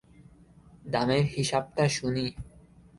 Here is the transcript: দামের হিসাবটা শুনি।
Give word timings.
দামের 0.85 1.23
হিসাবটা 1.35 1.85
শুনি। 1.89 2.25